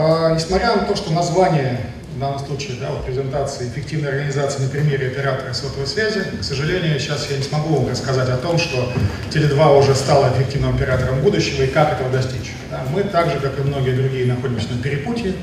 [0.00, 1.80] А, несмотря на то, что название
[2.14, 6.22] в данном случае, да, вот презентации эффективной организации на примере оператора сотовой связи.
[6.40, 8.92] К сожалению, сейчас я не смогу вам рассказать о том, что
[9.30, 12.52] Теле2 уже стала эффективным оператором будущего и как этого достичь.
[12.70, 15.34] Да, мы так же, как и многие другие, находимся на перепутье.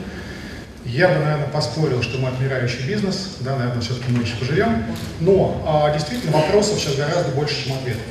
[0.86, 4.86] Я бы, наверное, поспорил, что мы отмирающий бизнес, да, наверное, все-таки мы еще поживем.
[5.20, 8.04] Но а, действительно вопросов сейчас гораздо больше, чем ответов.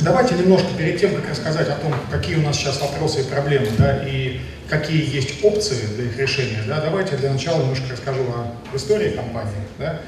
[0.00, 3.66] Давайте немножко перед тем, как рассказать о том, какие у нас сейчас вопросы и проблемы,
[3.78, 8.76] да, и какие есть опции для их решения, да, давайте для начала немножко расскажу о
[8.76, 9.54] истории компании.
[9.78, 10.00] Да.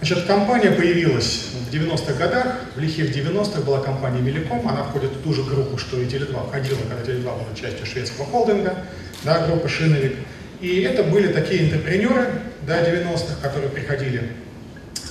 [0.00, 5.22] Значит, компания появилась в 90-х годах, в лихих 90-х была компания Меликом, она входит в
[5.22, 8.74] ту же группу, что и Теле2 входила, когда Теле2 была частью шведского холдинга,
[9.22, 10.16] да, группа Шиновик.
[10.60, 12.26] И это были такие интерпренеры
[12.66, 14.32] да, 90-х, которые приходили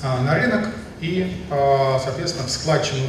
[0.04, 0.68] а, на рынок,
[1.02, 3.02] и, а, соответственно, в складчину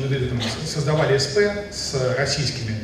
[0.67, 1.39] создавали СП
[1.71, 2.77] с российскими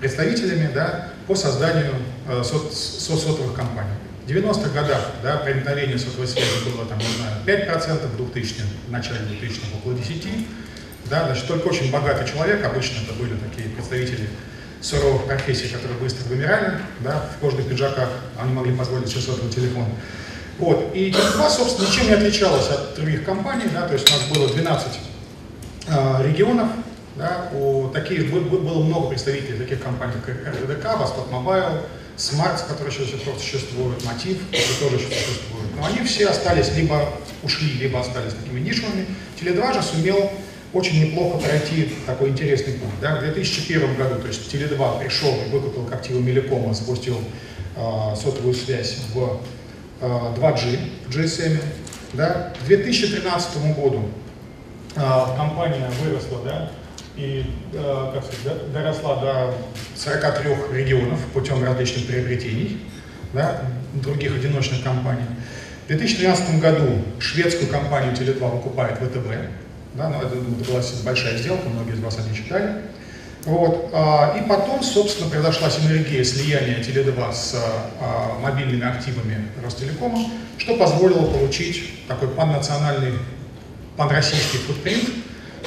[0.00, 1.94] представителями да, по созданию
[2.28, 3.90] э, сот, сотовых компаний.
[4.24, 8.54] В 90-х годах да, проникновение сотовой связи было там, не знаю, 5%, в 2000
[8.88, 10.44] в начале 2000 около 10%.
[11.06, 14.28] Да, значит, только очень богатый человек, обычно это были такие представители
[14.80, 19.86] суровых профессий, которые быстро вымирали, да, в кожных пиджаках, они могли позволить себе сотовый телефон.
[20.58, 20.90] Вот.
[20.94, 24.48] И Теле2, собственно, ничем не отличалась от других компаний, да, то есть у нас было
[24.48, 24.86] 12
[25.86, 26.68] э, регионов,
[27.16, 31.82] да, у таких, было много представителей таких компаний, как РДК, Восток Мобайл,
[32.16, 35.68] Смарт, который сейчас просто существует, Мотив, который тоже еще существует.
[35.76, 37.12] Но они все остались, либо
[37.44, 39.06] ушли, либо остались такими нишевыми.
[39.40, 40.30] Tele2 же сумел
[40.72, 42.90] очень неплохо пройти такой интересный путь.
[43.00, 43.16] Да?
[43.16, 47.20] В 2001 году, то есть Tele2 пришел и выкупил активы Millicom а, запустил
[47.76, 49.40] э, сотовую связь в
[50.00, 51.60] 2G в GSM.
[52.14, 52.52] Да?
[52.62, 54.08] К 2013 году
[54.96, 56.70] а, компания выросла да,
[57.16, 59.54] и а, как сказать, доросла до
[59.96, 62.80] 43 регионов путем различных приобретений
[63.32, 63.62] да,
[63.94, 65.26] других одиночных компаний.
[65.84, 69.28] В 2013 году шведскую компанию Теле2 выкупает ВТБ.
[69.94, 72.82] Да, но это, это была большая сделка, многие из вас они читали.
[73.44, 73.90] Вот.
[73.92, 77.54] А, и потом, собственно, произошла синергия слияния Теле2 с
[78.00, 80.18] а, мобильными активами Ростелекома,
[80.58, 83.14] что позволило получить такой паннациональный,
[83.96, 85.08] панроссийский футпринт,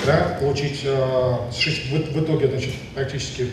[0.05, 3.47] да, получить а, в, в итоге значит, практически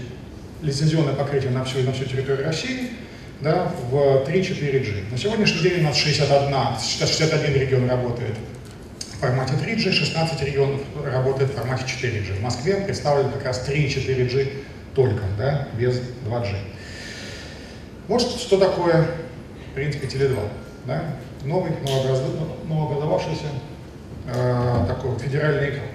[0.63, 2.91] лицензионное покрытие на всю, на всю территорию России
[3.41, 3.95] да, в
[4.29, 5.11] 3-4G.
[5.13, 8.35] На сегодняшний день у нас 61, 61 регион работает
[9.21, 12.39] формате 3G, 16 регионов работает в формате 4G.
[12.39, 14.53] В Москве представлено как раз 3 и 4G
[14.95, 16.57] только, да, без 2G.
[18.09, 19.07] Вот что, что такое,
[19.71, 20.39] в принципе, Теле2.
[20.87, 21.03] Да?
[21.45, 21.73] Новый,
[22.67, 23.45] новообразовавшийся
[24.27, 25.87] э, такой федеральный экран.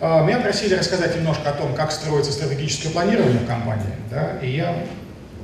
[0.00, 3.94] Э, меня просили рассказать немножко о том, как строится стратегическое планирование в компании.
[4.10, 4.38] Да?
[4.42, 4.76] И я,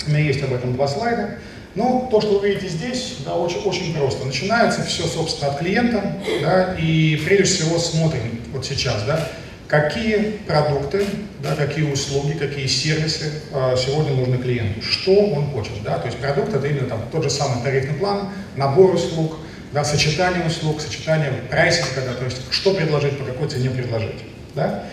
[0.07, 1.39] у меня есть об этом два слайда.
[1.75, 4.27] Ну, то, что вы видите здесь, да, очень, очень просто.
[4.27, 9.29] Начинается все, собственно, от клиента, да, и прежде всего смотрим вот сейчас, да,
[9.69, 11.07] какие продукты,
[11.41, 16.19] да, какие услуги, какие сервисы э, сегодня нужны клиенту, что он хочет, да, то есть
[16.19, 19.37] продукт это именно там тот же самый тарифный план, набор услуг,
[19.73, 24.25] да, сочетание услуг, сочетание прайсинга, да, то есть что предложить, по какой цене предложить,
[24.57, 24.85] да.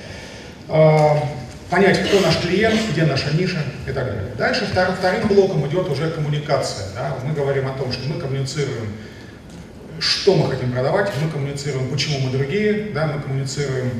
[1.70, 4.32] Понять, кто наш клиент, где наша ниша и так далее.
[4.38, 6.88] Дальше вторым, вторым блоком идет уже коммуникация.
[6.96, 7.16] Да?
[7.26, 8.94] Мы говорим о том, что мы коммуницируем,
[10.00, 13.08] что мы хотим продавать, мы коммуницируем, почему мы другие, да?
[13.08, 13.92] мы коммуницируем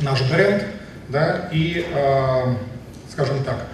[0.00, 0.62] наш бренд
[1.08, 1.48] да?
[1.50, 2.54] и, э,
[3.10, 3.66] скажем так,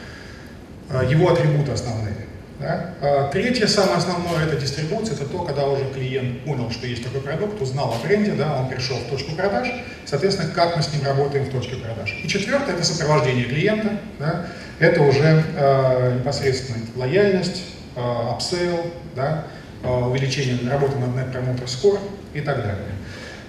[0.91, 2.25] э, его атрибуты основные.
[2.59, 2.94] Да?
[3.03, 7.21] А третье, самое основное, это дистрибуция, это то, когда уже клиент понял, что есть такой
[7.21, 9.69] продукт, узнал о бренде, да, он пришел в точку продаж,
[10.06, 12.19] соответственно, как мы с ним работаем в точке продаж.
[12.25, 14.47] И четвертое, это сопровождение клиента, да,
[14.78, 17.62] это уже э, непосредственно лояльность,
[17.94, 19.44] э, upsell, да,
[19.83, 21.99] э, увеличение работы над Net Promoter Score
[22.33, 22.96] и так далее.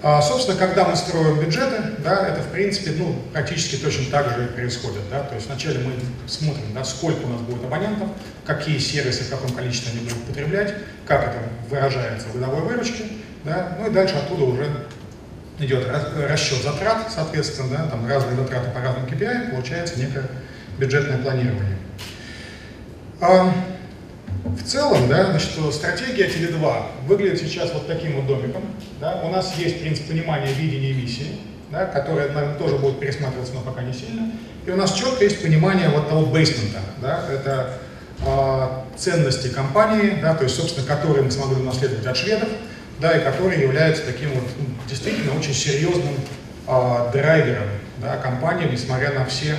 [0.03, 4.45] А, собственно, когда мы строим бюджеты, да, это в принципе ну, практически точно так же
[4.45, 5.01] и происходит.
[5.09, 5.23] Да?
[5.23, 5.93] То есть вначале мы
[6.27, 8.09] смотрим, да, сколько у нас будет абонентов,
[8.45, 10.75] какие сервисы в каком количестве они будут потреблять,
[11.05, 11.37] как это
[11.69, 13.05] выражается в годовой выручке,
[13.43, 13.77] да?
[13.79, 14.67] ну и дальше оттуда уже
[15.59, 15.87] идет
[16.29, 20.25] расчет затрат, соответственно, да, там разные затраты по разным KPI, получается некое
[20.77, 21.77] бюджетное планирование.
[24.43, 28.63] В целом, да, значит, стратегия Теле2 выглядит сейчас вот таким вот домиком.
[28.99, 29.21] Да.
[29.23, 31.39] У нас есть принцип понимания видения и миссии,
[31.71, 34.31] да, которая, наверное, тоже будет пересматриваться, но пока не сильно.
[34.65, 36.79] И у нас четко есть понимание вот того бейсмента.
[37.01, 37.77] Да, это
[38.25, 38.67] э,
[38.97, 42.49] ценности компании, да, то есть, собственно, которые мы смогли унаследовать от шведов,
[42.99, 46.15] да, и которые являются таким вот ну, действительно очень серьезным
[46.67, 47.67] э, драйвером
[47.97, 49.55] да, компании, несмотря на все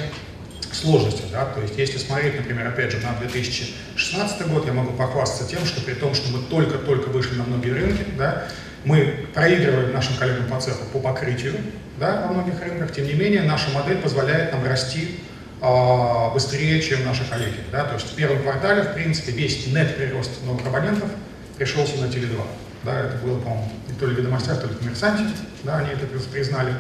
[0.72, 5.48] сложности, да, то есть если смотреть, например, опять же, на 2016 год, я могу похвастаться
[5.48, 8.48] тем, что при том, что мы только-только вышли на многие рынки, да,
[8.84, 11.54] мы проигрываем нашим коллегам по цеху по покрытию,
[11.98, 15.18] да, во многих рынках, тем не менее, наша модель позволяет нам расти
[15.60, 19.96] э, быстрее, чем наши коллеги, да, то есть в первом квартале, в принципе, весь нет
[19.96, 21.10] прирост новых абонентов
[21.58, 22.40] пришелся на Теле2,
[22.84, 25.24] да, это было, по-моему, то ли в ведомостях, то ли в коммерсанте,
[25.64, 26.72] да, они это признали.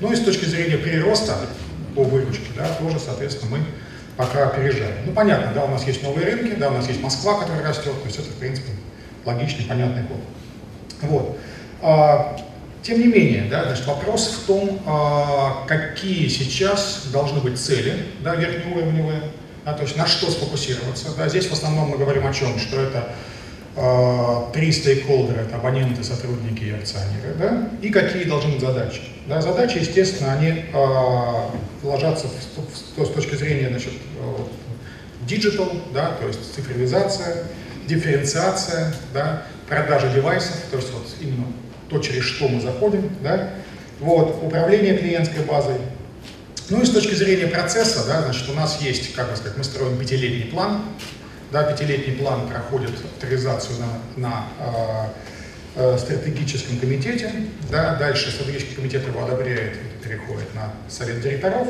[0.00, 1.36] Ну и с точки зрения прироста,
[1.94, 3.64] по выручке, да, тоже, соответственно, мы
[4.16, 4.96] пока опережаем.
[5.06, 7.92] Ну, понятно, да, у нас есть новые рынки, да, у нас есть Москва, которая растет,
[8.00, 8.72] то есть это, в принципе,
[9.24, 10.18] логичный, понятный ход.
[11.02, 11.38] Вот.
[11.82, 12.36] А,
[12.82, 18.34] тем не менее, да, значит, вопрос в том, а, какие сейчас должны быть цели, да,
[18.34, 19.22] верхнеуровневые,
[19.64, 21.14] да, то есть на что сфокусироваться.
[21.16, 21.28] Да.
[21.28, 23.08] Здесь в основном мы говорим о чем, что это
[23.76, 29.00] а, три стейкхолдера, это абоненты, сотрудники и акционеры, да, и какие должны быть задачи.
[29.26, 31.46] Да, задачи, естественно, они э,
[31.82, 33.92] ложатся в, в, с точки зрения значит,
[35.26, 37.44] digital, да, то есть цифровизация,
[37.86, 41.46] дифференциация, да, продажа девайсов, то есть вот именно
[41.88, 43.50] то, через что мы заходим, да,
[44.00, 45.76] вот, управление клиентской базой.
[46.70, 49.64] Ну и с точки зрения процесса, да, значит, у нас есть, как бы сказать, мы
[49.64, 50.82] строим пятилетний план,
[51.52, 53.76] да, пятилетний план проходит авторизацию
[54.16, 55.06] на, на э,
[55.76, 57.30] э, стратегическом комитете.
[57.70, 61.68] Да, дальше стратегический комитет его одобряет, переходит на совет директоров.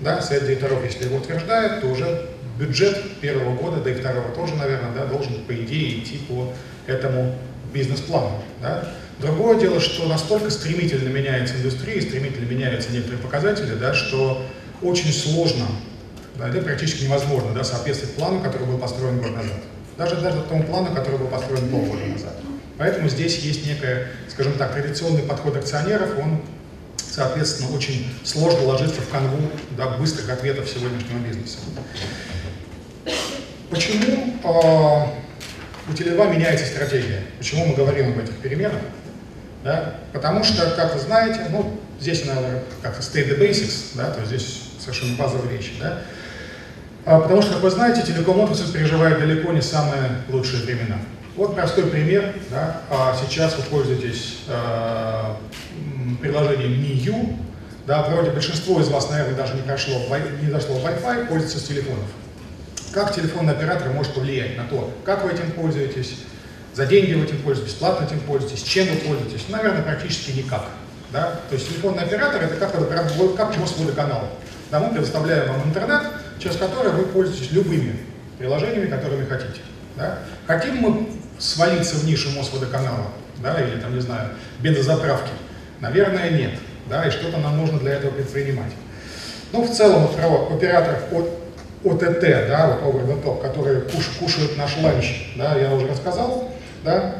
[0.00, 4.54] Да, совет директоров, если его утверждает, то уже бюджет первого года, да и второго тоже,
[4.54, 6.52] наверное, да, должен, по идее, идти по
[6.86, 7.34] этому
[7.72, 8.42] бизнес-плану.
[8.60, 8.92] Да.
[9.18, 14.46] Другое дело, что настолько стремительно меняется индустрия, стремительно меняются некоторые показатели, да, что
[14.82, 15.66] очень сложно
[16.38, 19.60] да, это практически невозможно да, соответствовать плану, который был построен год назад.
[19.96, 22.34] Даже, даже тому плану, который был построен полгода назад.
[22.78, 26.42] Поэтому здесь есть некая, скажем так, традиционный подход акционеров, он,
[26.96, 31.58] соответственно, очень сложно ложится в канву да, быстрых ответов сегодняшнего бизнеса.
[33.70, 35.06] Почему э,
[35.88, 37.22] у Теле2 меняется стратегия?
[37.38, 38.80] Почему мы говорим об этих переменах?
[39.64, 39.94] Да?
[40.12, 44.28] Потому что, как вы знаете, ну, здесь, наверное, как-то state the basics, да, то есть
[44.28, 46.02] здесь совершенно базовые вещи, да,
[47.04, 50.98] а, потому что, как вы знаете, телеком-отрасль переживает далеко не самые лучшие времена.
[51.36, 52.34] Вот простой пример.
[52.50, 52.80] Да?
[52.90, 55.34] А сейчас вы пользуетесь э,
[56.20, 57.36] приложением MiU.
[57.86, 59.94] Да, вроде большинство из вас, наверное, даже не, прошло,
[60.42, 62.04] не дошло Wi-Fi, пользуется с телефонов.
[62.92, 66.16] Как телефонный оператор может повлиять на то, как вы этим пользуетесь,
[66.74, 69.44] за деньги вы этим пользуетесь, платно этим пользуетесь, чем вы пользуетесь?
[69.48, 70.64] Наверное, практически никак.
[71.12, 71.40] Да?
[71.48, 72.72] То есть телефонный оператор это как,
[73.36, 74.30] как мост водоканала.
[74.70, 76.02] Да, мы предоставляем вам интернет,
[76.40, 78.00] через который вы пользуетесь любыми
[78.38, 79.60] приложениями, которыми хотите.
[79.96, 80.18] Да?
[80.46, 81.06] Хотим мы
[81.38, 84.30] свалиться в нишу Мосводоканала, да, или там, не знаю,
[84.60, 85.30] бензозаправки?
[85.80, 86.52] Наверное, нет.
[86.88, 88.72] Да, и что-то нам нужно для этого предпринимать.
[89.52, 91.30] Ну, в целом, операторов от,
[91.84, 96.50] ОТТ, да, вот over the top, которые куш, кушают наш ланч, да, я уже рассказал,
[96.84, 97.16] да.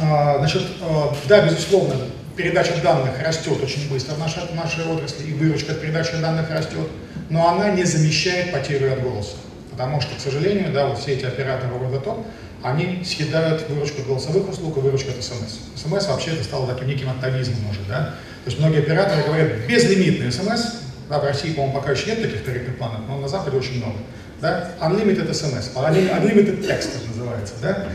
[0.00, 1.94] А, значит, а, да, безусловно,
[2.36, 6.50] передача данных растет очень быстро в нашей, в нашей отрасли, и выручка от передачи данных
[6.50, 6.88] растет
[7.30, 9.36] но она не замещает потерю от голоса.
[9.78, 12.24] Потому что, к сожалению, да, вот все эти операторы the
[12.64, 15.60] они съедают выручку голосовых услуг и выручку от СМС.
[15.76, 18.16] СМС вообще это стало таким неким атовизмом уже, да.
[18.44, 22.44] То есть многие операторы говорят безлимитный СМС, да, в России, по-моему, пока еще нет таких
[22.44, 23.98] тарифных планов, но на Западе очень много.
[24.40, 24.72] Да?
[24.80, 27.86] Unlimited SMS, unlimited text это называется, да.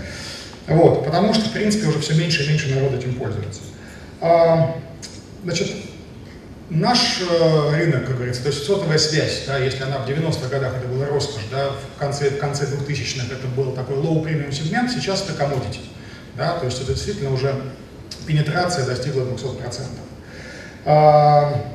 [0.67, 3.59] Вот, потому что, в принципе, уже все меньше и меньше народ этим пользуется.
[4.21, 4.77] А,
[5.43, 5.67] значит,
[6.69, 10.73] Наш э, рынок, как говорится, то есть сотовая связь, да, если она в 90-х годах
[10.77, 14.89] это была роскошь, да, в конце, в конце 2000-х это был такой low premium сегмент,
[14.91, 15.81] сейчас это commodity.
[16.35, 17.53] Да, то есть это действительно уже
[18.25, 19.83] пенетрация достигла 200%.
[20.85, 21.73] А,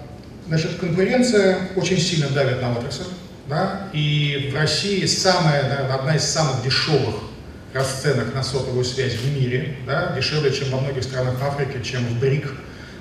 [0.48, 3.04] значит, конкуренция очень сильно давит на отрасль.
[3.46, 7.14] Да, и в России самая, наверное, одна из самых дешевых
[7.72, 12.20] расценок на сотовую связь в мире, да, дешевле, чем во многих странах Африки, чем в
[12.20, 12.52] БРИК.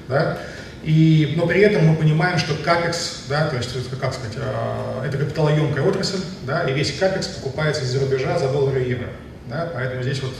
[0.07, 0.37] Да,
[0.83, 3.69] и, но при этом мы понимаем, что капекс, да, то есть,
[3.99, 8.83] как сказать, э, это капиталоемкая отрасль, да, и весь капекс покупается из-за рубежа за доллары
[8.83, 9.07] и евро.
[9.47, 10.33] Да, поэтому здесь вот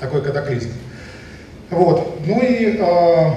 [0.00, 0.70] такой катаклизм.
[1.70, 2.20] Вот.
[2.24, 3.30] Ну и э,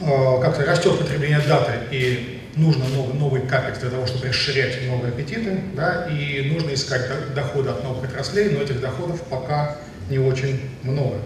[0.00, 5.12] э, как-то растет потребление даты, и нужно новый, новый капекс для того, чтобы расширять новые
[5.12, 9.76] аппетиты, да, и нужно искать доходы от новых отраслей, но этих доходов пока
[10.08, 11.18] не очень много.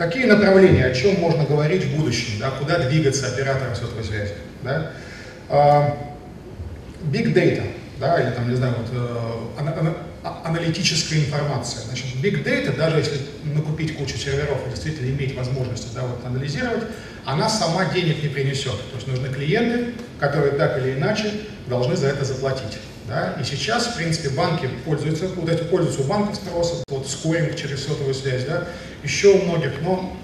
[0.00, 4.32] Какие направления, о чем можно говорить в будущем, да, куда двигаться операторам сотовой связи?
[4.62, 4.92] Да?
[5.50, 5.94] А,
[7.12, 7.64] big data,
[7.98, 9.62] да, или там, не знаю, вот, э,
[10.24, 11.82] а, аналитическая информация.
[11.82, 16.84] Значит, big data, даже если накупить кучу серверов и действительно иметь возможность да, вот, анализировать,
[17.26, 18.72] она сама денег не принесет.
[18.72, 21.30] То есть нужны клиенты, которые так или иначе
[21.66, 22.78] должны за это заплатить.
[23.06, 23.36] Да?
[23.40, 27.84] И сейчас, в принципе, банки пользуются, вот эти пользуются у банков спросом, вот скоринг через
[27.84, 28.68] сотовую связь, да?
[29.02, 30.16] еще у многих, но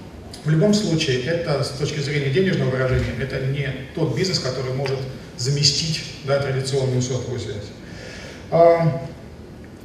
[0.44, 4.98] в любом случае это с точки зрения денежного выражения, это не тот бизнес, который может
[5.36, 7.64] заместить да, традиционную сотовую связь.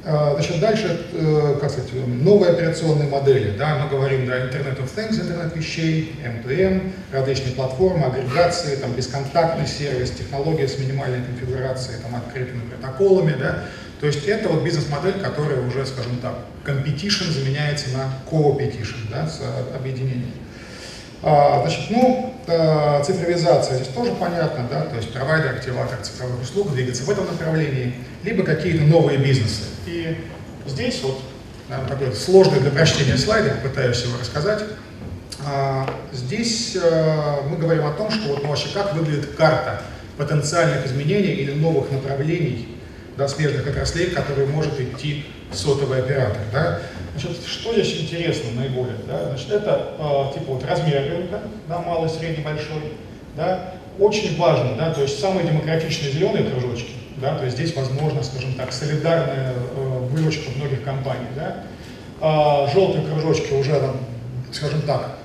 [0.04, 3.56] А, значит, дальше, э, как сказать, новые операционные модели.
[3.56, 9.66] Да, мы говорим да, Internet of Things, интернет вещей, M2M, различные платформы, агрегации, там, бесконтактный
[9.66, 13.36] сервис, технология с минимальной конфигурацией, там, открытыми протоколами.
[13.38, 13.62] Да.
[14.00, 16.34] То есть это вот бизнес-модель, которая уже, скажем так,
[16.66, 19.40] competition заменяется на co-petition, да, с
[19.72, 20.32] объединением.
[21.22, 26.72] А, значит, ну, э, цифровизация здесь тоже понятно, да, то есть провайдер, активатор цифровых услуг
[26.72, 27.94] двигаться в этом направлении,
[28.24, 29.71] либо какие-то новые бизнесы.
[29.86, 30.16] И
[30.66, 31.20] здесь вот
[31.68, 34.64] наверное, такой сложный для прочтения слайд, пытаюсь его рассказать.
[35.44, 39.82] А, здесь э, мы говорим о том, что вот ну, вообще как выглядит карта
[40.16, 42.68] потенциальных изменений или новых направлений
[43.16, 46.38] да, смежных отраслей, которые может идти сотовый оператор.
[46.52, 46.80] Да?
[47.12, 48.96] Значит, что здесь интересно наиболее?
[49.08, 49.30] Да?
[49.30, 52.92] Значит, это э, типа вот размер рынка, да, малый, средний, большой.
[53.36, 53.74] Да?
[53.98, 56.92] Очень важно, да, то есть самые демократичные зеленые кружочки,
[57.22, 61.28] да, то есть здесь возможно, скажем так, солидарная э, выручка многих компаний.
[61.36, 61.64] Да?
[62.20, 63.96] А желтые кружочки уже, там,
[64.52, 65.18] скажем так,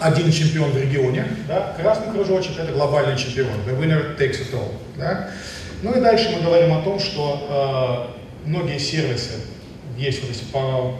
[0.00, 1.74] один чемпион в регионе, да?
[1.78, 4.72] красный кружочек это глобальный чемпион, the winner takes it all.
[4.96, 5.28] Да?
[5.82, 9.32] Ну и дальше мы говорим о том, что э, многие сервисы,
[9.96, 10.94] есть вот, если по,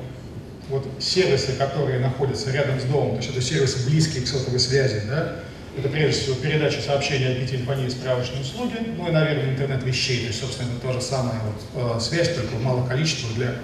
[0.68, 5.02] вот сервисы, которые находятся рядом с домом, то есть это сервисы близкие к сотовой связи,
[5.08, 5.36] да,
[5.76, 10.20] это прежде всего передача сообщений IP телефонии и справочные услуги, ну и, наверное, интернет вещей,
[10.20, 13.54] то есть, собственно, это то же самое вот, э, связь, только в малых количествах для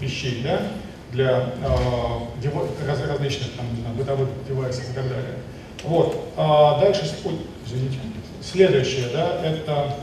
[0.00, 0.62] вещей, да,
[1.12, 5.34] для э, дево, раз, различных там, знаю, бытовых девайсов и так далее.
[5.84, 6.32] Вот.
[6.36, 7.02] А дальше,
[7.66, 7.98] извините,
[8.42, 9.94] следующее, да, это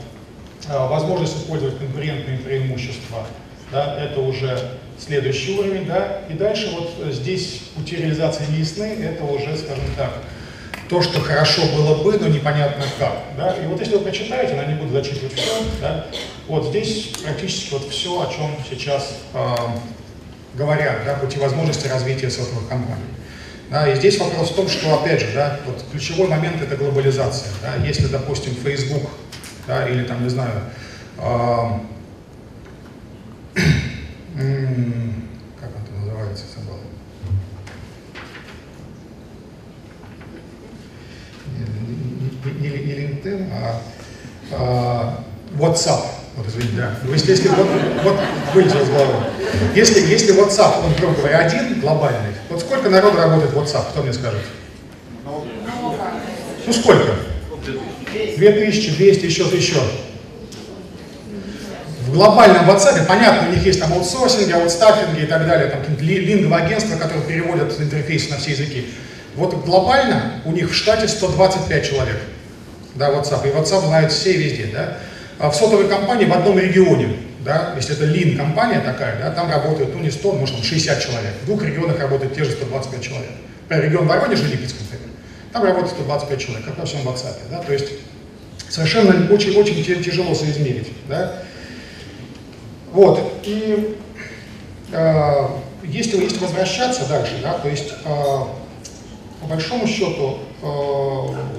[0.68, 3.26] а, возможность использовать конкурентные преимущества,
[3.72, 4.56] да, это уже
[4.98, 8.62] следующий уровень, да, и дальше вот здесь пути реализации не
[9.04, 10.12] это уже, скажем так,
[10.88, 14.64] то, что хорошо было бы, но непонятно как, да, и вот если вы прочитаете, я
[14.66, 16.06] не буду зачитывать все, да,
[16.46, 19.54] вот здесь практически вот все, о чем сейчас э,
[20.54, 23.04] говорят, да, пути возможности развития сотовых компаний.
[23.70, 27.48] Да, и здесь вопрос в том, что, опять же, да, вот ключевой момент это глобализация.
[27.62, 29.10] Да, если, допустим, Facebook
[29.66, 30.62] да, или там, не знаю,
[31.18, 31.24] э,
[35.60, 36.78] как он это называется, забыл.
[42.44, 43.80] Не, не, LinkedIn, а,
[44.52, 45.24] а
[45.58, 46.04] WhatsApp.
[46.36, 46.94] Вот, извините, да.
[47.10, 47.66] Если, если вот,
[48.02, 48.16] вот
[48.54, 49.14] вылетел из головы.
[49.74, 54.02] Если, если WhatsApp, он, грубо говоря, один глобальный, вот сколько народу работает в WhatsApp, кто
[54.02, 54.42] мне скажет?
[55.24, 57.14] Ну сколько?
[58.36, 59.80] 2200, еще, еще.
[62.06, 66.04] В глобальном WhatsApp, понятно, у них есть там аутсорсинги, аутстаффинги и так далее, там какие-то
[66.04, 68.88] линговые агентства, которые переводят интерфейсы на все языки.
[69.36, 72.20] Вот глобально у них в штате 125 человек,
[72.94, 74.98] да, WhatsApp, и WhatsApp знают все везде, да.
[75.38, 79.50] А в сотовой компании в одном регионе, да, если это лин компания такая, да, там
[79.50, 81.32] работает, ну не 100, может 60 человек.
[81.42, 83.30] В двух регионах работает те же 125 человек.
[83.62, 85.08] Например, регион Воронеж и Липецк, например.
[85.52, 87.86] Там работает 125 человек, как во всем WhatsApp, да, то есть
[88.68, 90.88] совершенно очень-очень тяжело соизмерить.
[91.08, 91.42] Да?
[92.92, 93.96] Вот, и
[94.92, 95.46] э,
[95.84, 100.38] если, если возвращаться дальше, да, то есть э, по большому счету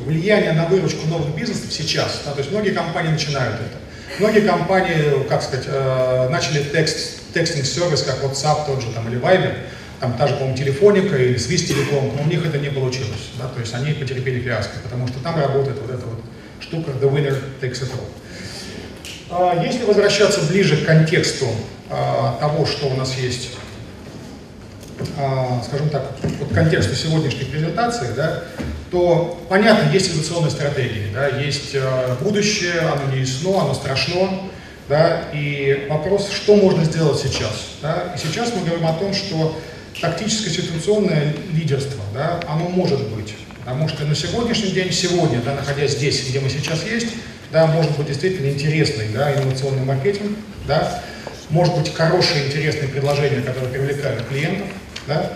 [0.06, 4.20] влияние на выручку новых бизнесов сейчас, да, то есть многие компании начинают это.
[4.20, 9.56] Многие компании, как сказать, э, начали текст, текстинг-сервис, как WhatsApp тот же, там, или Viber,
[10.00, 13.48] там та же, по-моему, телефоника или Swiss Telecom, но у них это не получилось, да,
[13.48, 16.20] то есть они потерпели фиаско, потому что там работает вот это вот
[16.60, 18.08] штука «The winner takes it all».
[19.30, 21.48] А, если возвращаться ближе к контексту
[21.90, 23.52] а, того, что у нас есть,
[25.66, 28.44] скажем так, вот контексту сегодняшней презентации, да,
[28.92, 31.76] то понятно, есть инновационные стратегии, да, есть
[32.22, 34.30] будущее, оно не ясно, оно страшно,
[34.88, 37.70] да, и вопрос, что можно сделать сейчас.
[37.82, 38.14] Да?
[38.16, 39.60] И сейчас мы говорим о том, что
[40.00, 43.34] тактическое ситуационное лидерство, да, оно может быть.
[43.60, 47.08] Потому что на сегодняшний день, сегодня, да, находясь здесь, где мы сейчас есть,
[47.52, 50.38] да, может быть действительно интересный да, инновационный маркетинг,
[50.68, 51.02] да,
[51.50, 54.68] может быть хорошие, интересные предложения, которые привлекают клиентов.
[55.08, 55.34] Да.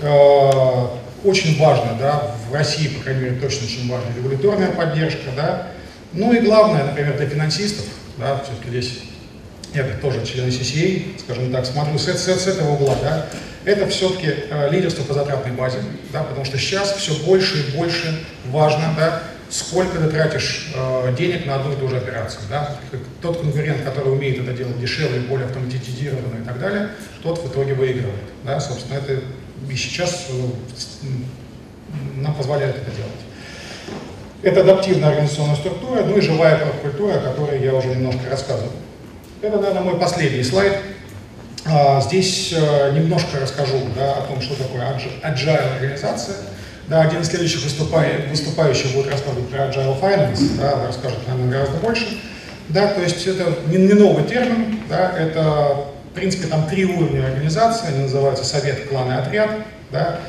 [0.00, 0.86] Э,
[1.24, 5.30] очень важно, да, в России, по крайней мере, точно очень важна регуляторная поддержка.
[5.34, 5.68] Да.
[6.12, 7.86] Ну и главное, например, для финансистов,
[8.18, 9.00] да, все-таки здесь
[9.74, 13.26] я тоже член CCA, скажем так, смотрю с, с, с этого угла, да,
[13.64, 15.78] это все-таки э, лидерство по затратной базе,
[16.12, 21.46] да, потому что сейчас все больше и больше важно да, сколько ты тратишь э, денег
[21.46, 22.42] на одну и ту же операцию.
[22.50, 22.76] Да?
[23.22, 26.90] Тот конкурент, который умеет это делать дешевле, более автоматизированно и так далее,
[27.22, 28.24] тот в итоге выигрывает.
[28.44, 28.60] Да?
[28.60, 29.20] Собственно, это
[29.68, 31.06] и сейчас э,
[32.16, 33.12] нам позволяет это делать.
[34.42, 38.72] Это адаптивная организационная структура, ну и живая культура, о которой я уже немножко рассказывал.
[39.42, 40.78] Это, наверное, мой последний слайд.
[41.64, 44.82] А, здесь э, немножко расскажу да, о том, что такое
[45.22, 46.36] agile организация.
[46.88, 52.06] Да, один из следующих выступающих будет рассказывать про Agile Finance, да, расскажет, наверное, гораздо больше.
[52.68, 57.26] Да, то есть это не, не новый термин, да, это, в принципе, там три уровня
[57.26, 59.50] организации, они называются совет, клан и отряд.
[59.90, 60.20] Да.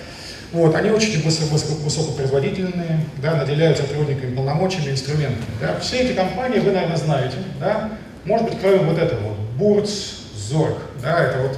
[0.51, 5.45] Вот, они очень высоко, высоко, высокопроизводительные, да, наделяют сотрудниками полномочиями, инструментами.
[5.61, 5.79] Да.
[5.79, 7.35] Все эти компании вы, наверное, знаете.
[7.59, 7.91] Да.
[8.25, 9.89] Может быть, кроме вот этого, вот, Бурц,
[10.35, 10.77] Зорг.
[11.03, 11.57] Да, это вот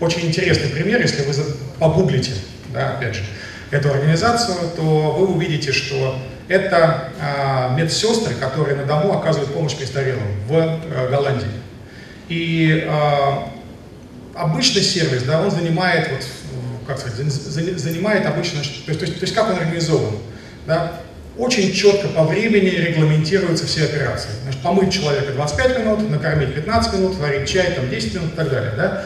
[0.00, 1.34] очень интересный пример, если вы
[1.78, 2.32] погуглите,
[2.72, 3.22] да, опять же
[3.70, 4.82] эту организацию, то
[5.18, 11.46] вы увидите, что это э, медсестры, которые на дому оказывают помощь престарелым в э, Голландии.
[12.28, 13.32] И э,
[14.34, 16.26] обычный сервис, да, он занимает, вот,
[16.86, 20.16] как сказать, занимает обычно, то есть, то есть, то есть как он организован,
[20.66, 21.00] да,
[21.38, 24.30] очень четко по времени регламентируются все операции.
[24.42, 28.50] Значит, помыть человека 25 минут, накормить 15 минут, варить чай там 10 минут и так
[28.50, 28.72] далее.
[28.76, 29.04] Да?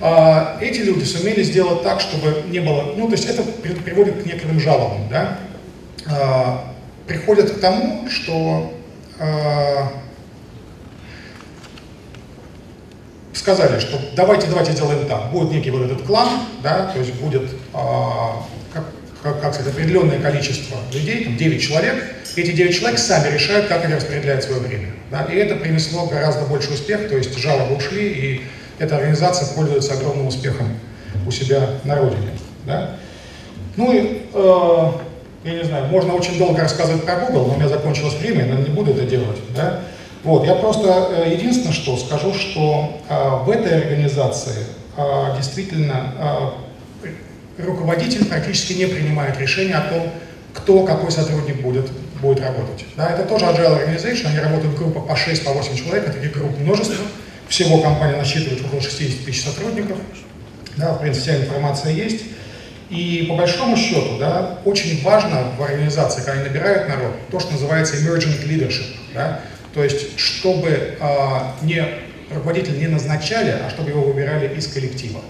[0.00, 4.26] А, эти люди сумели сделать так, чтобы не было, ну то есть это приводит к
[4.26, 5.38] некоторым жалобам, да,
[6.06, 6.74] а,
[7.06, 8.72] приходят к тому, что
[9.18, 9.92] а,
[13.34, 16.28] сказали, что давайте, давайте сделаем так, будет некий вот этот клан,
[16.62, 18.84] да, то есть будет, как,
[19.22, 23.84] как, как сказать, определенное количество людей, там 9 человек, эти 9 человек сами решают, как
[23.84, 28.08] они распределяют свое время, да, и это принесло гораздо больше успех, то есть жалобы ушли,
[28.08, 28.42] и
[28.80, 30.66] эта организация пользуется огромным успехом
[31.26, 32.30] у себя на родине.
[32.66, 32.96] Да?
[33.76, 34.92] Ну и, э,
[35.44, 38.54] я не знаю, можно очень долго рассказывать про Google, но у меня закончилось время, я
[38.54, 39.38] не буду это делать.
[39.54, 39.80] Да?
[40.24, 44.64] Вот, я просто э, единственное, что скажу, что э, в этой организации
[44.96, 46.14] э, действительно
[47.04, 47.08] э,
[47.62, 50.10] руководитель практически не принимает решения о том,
[50.54, 51.86] кто, какой сотрудник будет,
[52.22, 52.86] будет работать.
[52.96, 56.58] Да, это тоже agile organization, они работают в группах по 6-8 по человек, таких групп
[56.58, 56.96] множество.
[57.50, 59.98] Всего компания насчитывает около 60 тысяч сотрудников.
[60.76, 62.22] Да, в принципе, вся информация есть.
[62.90, 67.52] И по большому счету, да, очень важно в организации, когда они набирают народ, то, что
[67.52, 68.86] называется emergent leadership.
[69.14, 69.40] Да?
[69.74, 70.96] То есть, чтобы э,
[71.62, 71.84] не
[72.32, 75.20] руководитель не назначали, а чтобы его выбирали из коллектива.